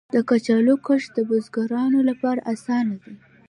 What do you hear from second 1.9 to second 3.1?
لپاره اسانه